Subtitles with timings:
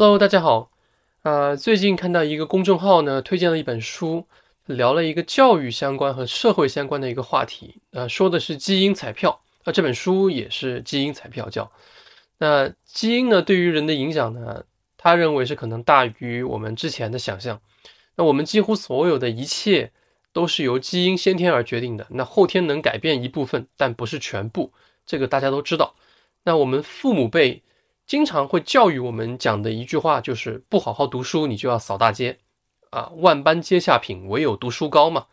[0.00, 0.70] Hello，大家好。
[1.24, 4.26] 啊，最近看到一个公众号呢，推荐了一本书，
[4.64, 7.82] 聊了一个教育相关和社会相关的一个话题。
[7.90, 9.42] 呃，说的是基因彩票。
[9.64, 11.70] 啊，这本书也是基因彩票叫。
[12.38, 14.64] 那基因呢，对于人的影响呢，
[14.96, 17.60] 他认为是可能大于我们之前的想象。
[18.16, 19.92] 那我们几乎所有的一切
[20.32, 22.06] 都是由基因先天而决定的。
[22.08, 24.72] 那后天能改变一部分，但不是全部，
[25.04, 25.94] 这个大家都知道。
[26.44, 27.62] 那我们父母辈。
[28.10, 32.38] 经常会教育我们讲的一句话就是不好好读书，你就要扫大街，
[32.90, 35.26] 啊，万般皆下品，唯有读书高嘛。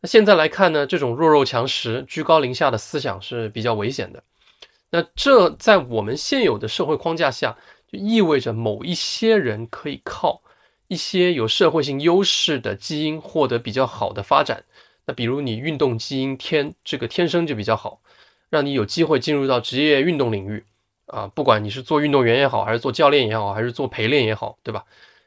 [0.00, 4.22] 那现在来看呢，这种弱肉强食、居高临下的思想是比较危险的。
[4.90, 7.58] 那这在我们现有的社会框架下，
[7.90, 10.40] 就意味着某一些人可以靠
[10.86, 14.62] 一些有社会性优势的基因获得比较好的发展。
[15.04, 18.00] 那比如你运动基因天这个天生就比较好，
[18.48, 20.64] 让你有机会进入到职业运动领域。
[21.10, 24.84] 啊，不管你是做运动员也好，还是做教练也好，还是做陪练也好，对吧？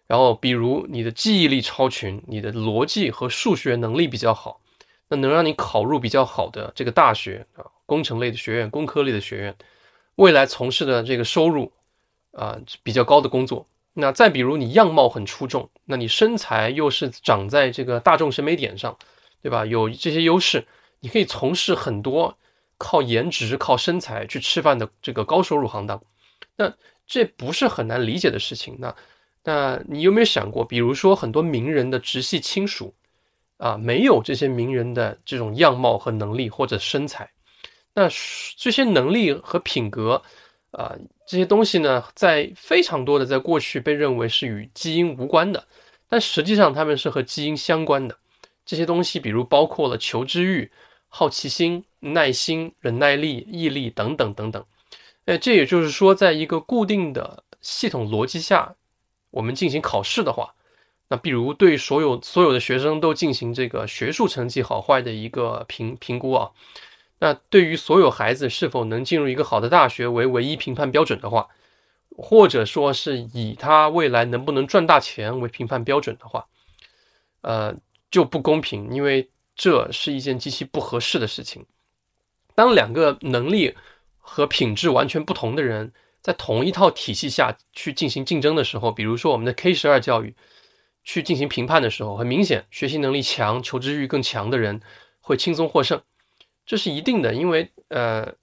[0.07, 4.59] 然后，比如你的记忆力超群，你的逻辑和数学能力比较好，
[5.09, 9.55] 那能让你考入比较好的这个大学啊，工程类的学院、工科类的学院，
[10.15, 11.71] 未来从事的这个收入
[12.31, 13.65] 啊比较高的工作。
[13.93, 18.95] 那再比如你样貌很出众，那你身材又是长在这个大众审美点上，
[19.41, 19.65] 对吧？
[19.65, 20.65] 有这些优势，
[20.99, 22.37] 你可以从事很多。
[22.83, 26.03] 靠颜值、靠身材去吃饭的这个高收入行当，
[26.57, 26.73] 那
[27.07, 28.75] 这不是很难理解的事情。
[28.77, 28.93] 那
[29.41, 32.93] 那你有没有想过，比如说很多名人的直系亲属
[33.55, 37.31] 啊，没有这些名人的这种样貌和能力或者身材，
[37.93, 38.09] 那
[38.57, 40.21] 这些能力和品格
[40.71, 40.93] 啊
[41.25, 45.65] 这些东西呢，在非常多的在过去被认为是与基因无关的，
[46.09, 48.17] 但实际上他们是和基因相关的。
[48.65, 50.69] 这些东西，比如包括了求知欲。
[51.15, 54.65] 好奇心、耐心、忍耐力、毅力等等等等，
[55.25, 58.73] 哎，这也就是说，在一个固定的系统逻辑下，
[59.29, 60.55] 我们进行考试的话，
[61.09, 66.49] 那比如对所有所有的学生都进行这个学术成绩好坏的一个评评估啊，
[67.19, 71.47] 那对于所有孩子是否能进入一个好的大学为唯一评判标准的话，
[72.17, 76.47] 或者说是以他未来能不能赚大钱为评判标准的话，
[77.41, 77.75] 呃，
[78.09, 79.29] 就不公平，因为。
[79.55, 81.65] 这是一件极其不合适的事情。
[82.55, 83.75] 当两个能力
[84.17, 85.91] 和品质完全不同的人
[86.21, 90.35] 在同一套体系下去进行竞争的时候，比如说我们的 K 十二教育
[91.03, 94.81] 去进行评判的时候，很明显，学习能力强、求知欲更强的人
[95.19, 96.01] 会轻松获胜，
[96.65, 97.33] 这是一定的。
[97.33, 98.35] 因为呃，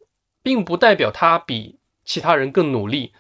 [0.43, 3.13] 并不代表他比其他人更努力，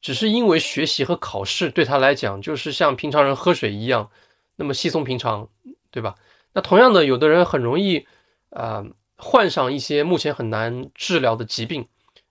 [0.00, 4.10] 只是因为学习和考试对他来讲就是像平常人喝水一样
[4.56, 5.48] 那么稀松平常，
[5.90, 6.14] 对吧？
[6.54, 8.06] 那同样的，有的人很容易，
[8.50, 8.84] 啊，
[9.16, 11.86] 患上一些目前很难治疗的疾病。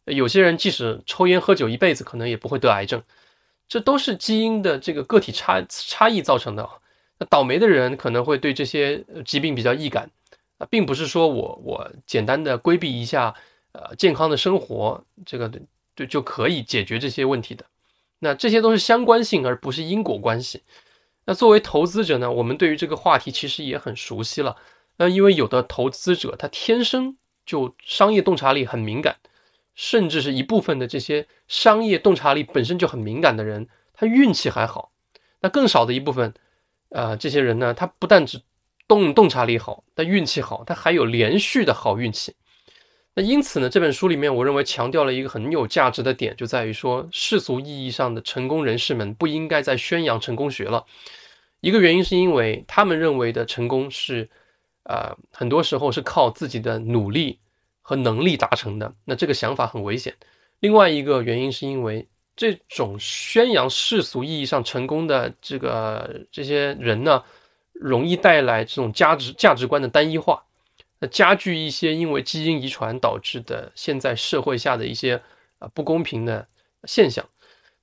[0.06, 3.04] 有些人即使抽烟喝酒一辈子，可能也不会得癌症。
[3.68, 6.68] 这都是基因的这个个体差差异造成的。
[7.20, 10.10] 那倒霉的人可能会对这些疾病比较易感
[10.58, 13.36] 啊，并不是说我我简单的规避一下，
[13.74, 15.52] 呃，健康的生活，这个
[15.96, 17.66] 就就可以解决这些问题的。
[18.20, 20.64] 那这些都是相关性，而不是因果关系。
[21.28, 24.56] 那作为投资者呢，我们对于这个话题其实也很熟悉了。
[24.96, 29.18] 那因为有的投资者他天生就商业洞察力很敏感，
[29.76, 34.92] 甚至是一部分的这些商业洞察力本身就很敏感的人，他运气还好。
[35.42, 36.34] 那更少的一部分，
[36.90, 38.42] 呃，这些人呢，他不但只
[38.88, 42.34] 洞洞察力好，但运气好，他还有连续的好运气。
[43.20, 50.86] 那因此呢，这本书里面我认为强调了一个很有价值的点，就在于说世俗意义上的成功人士们不应该再宣扬成功学了。
[51.62, 54.30] 一个原因是因为他们认为的成功是，
[54.84, 57.40] 呃，很多时候是靠自己的努力
[57.82, 58.94] 和能力达成的。
[59.04, 60.14] 那这个想法很危险。
[60.60, 67.24] 另外一个原因是因为这种宣扬世俗意义上成功的这个这些人呢，
[67.74, 70.44] 容易带来这种价值价值观的单一化。
[71.00, 75.22] 那加剧一些因为基因遗传导致的现在社会下的一些
[75.60, 76.48] 啊不公平的
[76.86, 77.26] 现象。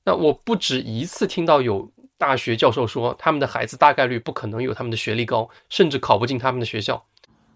[0.05, 7.07] 那我不止一次听到有大学教授说，他们的孩子大概率不可能有他们的学历高，甚至考不进他们的学校。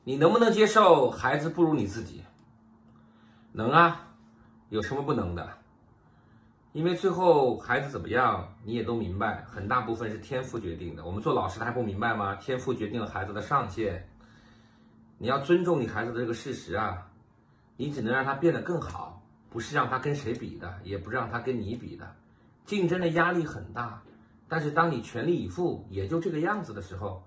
[0.05, 2.23] 你能不能接受孩子不如你自己？
[3.53, 4.15] 能啊，
[4.71, 5.59] 有什么不能的？
[6.73, 11.05] 因为最后孩子怎么样，你也都明白，很大部分是天赋决定的。
[11.05, 12.37] 我们做老师的还不明白吗？
[12.37, 14.09] 天赋决定了孩子的上限。
[15.19, 17.11] 你要尊重你孩子的这个事实啊，
[17.77, 19.21] 你只能让他变得更好，
[19.51, 22.15] 不是让他跟谁比的，也不是让他跟你比的，
[22.65, 24.01] 竞争的压力很大，
[24.49, 27.27] 但是当你全力以赴，也就这个样子的时候，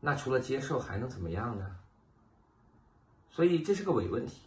[0.00, 1.76] 那除了接受还能怎么样呢？
[3.30, 4.42] 所以这是个伪问题，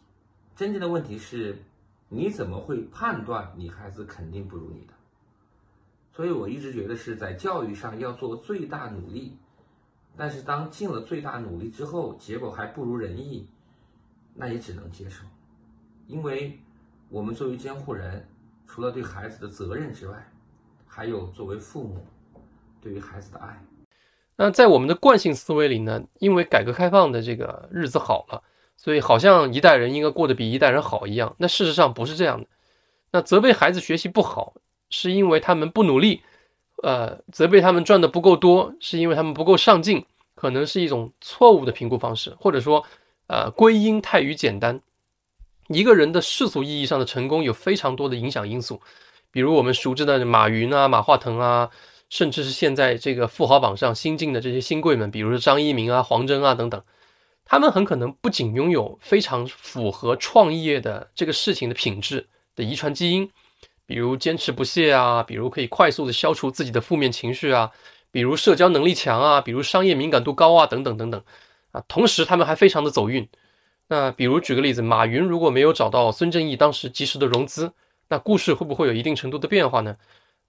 [0.57, 1.63] 真正的问题是，
[2.09, 4.93] 你怎么会判断你孩子肯定不如你的？
[6.13, 9.37] 所以我一直觉得是在教育上要做最大努力。
[10.17, 13.47] 但是当尽了最大努力之后，结果还不如人意，
[14.35, 15.23] 那也只能接受，
[16.05, 16.59] 因为
[17.09, 18.27] 我们作为监护人，
[18.67, 20.31] 除了对孩子的责任之外，
[20.85, 22.05] 还有作为父母
[22.81, 23.65] 对于孩子的爱。
[24.35, 28.43] 那在我们的惯性思维里呢，因为改革开放的这个日子好了，
[28.75, 31.35] 所以好像一代人应该过得比一代人好一样。
[31.37, 32.47] 那事实上不是这样的。
[33.11, 34.53] 那责备孩子学习不好，
[34.89, 36.21] 是因为他们不努力。
[36.81, 42.83] 呃，责备他们赚的不够多，是因为他们不够上进，可能是一种错误的评估方式，或者说，
[43.27, 44.81] 呃，归因太于简单。
[45.67, 48.81] 一个人的世俗意义上的成功有非常多的影响因素，
[49.31, 51.69] 比如我们熟知的马云啊、马化腾啊，
[52.09, 56.83] 甚至是现在这个富豪榜上新进的这些新贵们，比如张一鸣啊、黄峥啊等等，
[57.45, 63.29] 他们很可能不仅拥有非常符合创业的这个事情的品质的遗传基因。
[63.91, 67.69] 比如坚持不懈啊，比如可以快速的消除自己的负面情绪啊，
[68.09, 71.21] 比如社交能力强啊，比如商业敏感度高啊，等等等等
[71.73, 71.83] 啊。
[71.89, 73.27] 同时，他们还非常的走运。
[73.89, 77.73] 那比如举个例子，马云如果没有找到孙正义当时及时的融资，
[78.07, 79.97] 那故事会不会有一定程度的变化呢？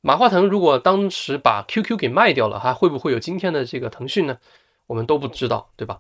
[0.03, 4.39] 马化腾如果当时把 QQ 给卖掉了，还会不会有今天的这个腾讯呢？
[4.87, 5.99] 我们都不知道，对吧？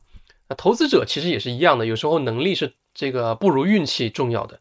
[0.48, 4.60] 那投资者其实也是一样的，有时候能力是这个不如运气重要的。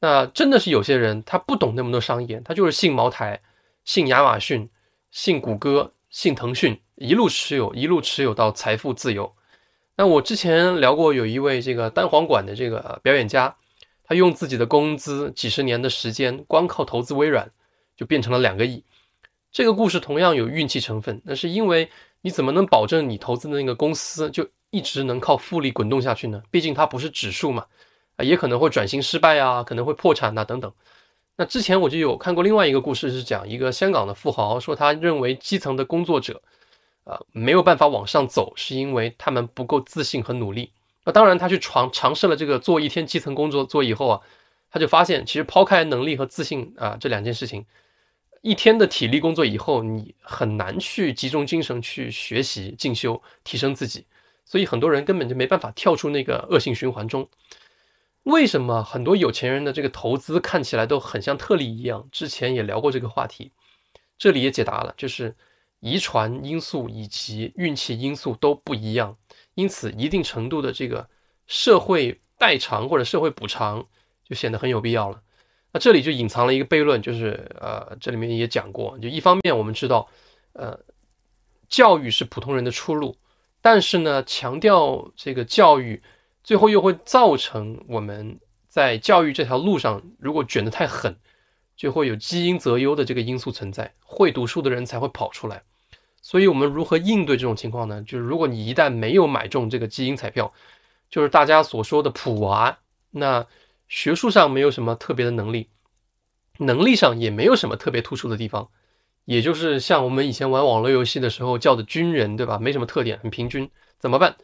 [0.00, 3.40] 那真的是有些人，他不懂那么多商业，他就是信茅台、
[3.84, 4.68] 信亚马逊、
[5.10, 9.34] 信谷歌、信腾讯，一路持有，一路持有到财富自由。
[9.96, 13.56] 那我之前聊过，有一位这个单簧管的这个表演家，
[14.02, 17.50] 他用自己的工资几十年的时间，光靠投资微软，
[17.96, 18.84] 就变成了两个亿。
[19.52, 21.88] 这个故事同样有运气成分，那是因为
[22.20, 26.42] 你怎么能保证你投资的那个公司就一直能靠复利滚动下去呢？
[26.50, 27.64] 毕竟它不是指数嘛。
[28.16, 30.72] 啊，也可能会转型失败啊，可能会破产呐，等等。
[31.36, 36.40] 那之前我就有看过另外一个故事，是讲一个香港的富豪说，他认为基层的工作者，
[37.02, 40.70] 啊，没有办法往上走，是因为他们不够自信和努力。
[41.04, 44.20] 那当然，他去尝尝试了这个做一天基层工作做以后啊，
[44.70, 47.66] 他就发现，其实抛开能力和自信啊这两件事情，
[48.42, 54.06] 一天的体力工作以后，你很难去集中精神去学习进修提升自己，
[54.44, 57.28] 所以很多人根本就没办法跳出那个恶性循环中。
[58.24, 62.08] 为什么很多有钱人的这个投资看起来都很像特例一样？
[62.10, 63.52] 之前也聊过这个话题，
[64.16, 65.36] 这里也解答了，就是
[65.80, 69.16] 遗传因素以及运气因素都不一样，
[69.54, 71.06] 因此一定程度的这个
[71.46, 73.86] 社会代偿或者社会补偿
[74.26, 75.20] 就显得很有必要了。
[75.72, 80.08] 那这里就隐藏了一个悖论，就是呃，这里面也讲过，就一方面我们知道，
[80.54, 80.80] 呃，
[81.68, 83.18] 教育是普通人的出路，
[83.60, 86.02] 但是呢，强调这个教育。
[86.44, 88.38] 最后又会造成我们
[88.68, 91.16] 在教育这条路上，如果卷得太狠，
[91.74, 95.62] 就会有基因择优的这个因素存在，会读书的人才会跑出来。
[96.20, 98.02] 所以，我们如何应对这种情况呢？
[98.02, 100.52] 就是如果你一旦没有买中这个基因彩票，
[101.10, 102.78] 就是大家所说的普娃，
[103.10, 103.46] 那
[103.88, 105.68] 学术上没有什么特别的能力，
[106.58, 108.68] 能力上也没有什么特别突出的地方，
[109.24, 112.58] 也就是像我们以前玩网络游戏的时候叫的军人，对吧？
[112.58, 114.36] 没什么特点，很平均，怎么办？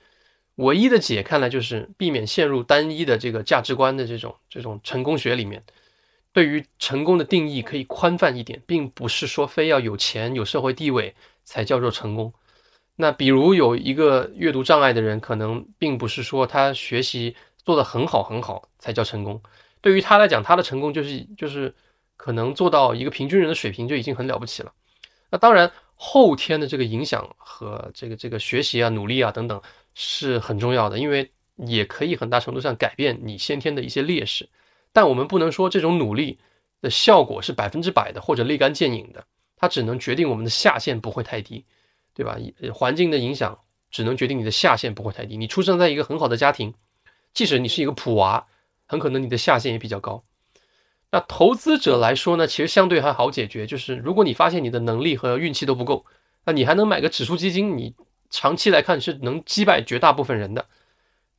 [0.60, 5.62] 唯一的解看来就是避免陷入单一的这个价值观的这种这种成功学里面，
[6.32, 11.14] 对于成功的定义可以宽泛一点，并不是说非要有钱有社会地位
[11.44, 12.32] 才叫做成功。
[12.96, 19.40] 那比如有一个阅读障碍的人，可能并不是说他学习做得很好很好才叫成功，
[19.80, 21.74] 对于他来讲，他的成功就是就是
[22.18, 24.70] 可能做到一个平均人的水平就已经很了不起了。
[25.30, 29.62] 那当然后天的这个影响和这个这个学习啊努力啊等等。
[29.94, 34.48] 是很重要的，因为也可以很大程度上改变你先天的一些劣势，
[34.92, 36.38] 但我们不能说这种努力
[36.80, 39.24] 的效果是百分之百的或者立竿见影的，
[39.56, 41.64] 它只能决定我们的下限不会太低，
[42.14, 42.38] 对吧？
[42.72, 43.58] 环境的影响
[43.90, 45.36] 只能决定你的下限不会太低。
[45.36, 46.72] 你出生在一个很好的家庭，
[47.34, 48.46] 即使你是一个普娃，
[48.86, 50.24] 很可能你的下限也比较高。
[51.10, 56.06] 那投资者来说呢，其实相对还好解决，就是如果你发现你的能力和运气都不够，
[56.46, 57.94] 那你还能买个指数基金，你。
[58.30, 60.66] 长期来看是能击败绝大部分人的，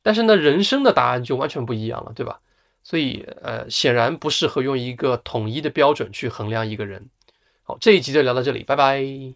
[0.02, 2.40] 但是呢，人生的答案就完全不一样了，对吧？
[2.84, 7.08] 所以，呃，显然不适合用一个统一的标准去衡量一个人。
[7.62, 9.30] 好，这一集就聊到这里，拜拜。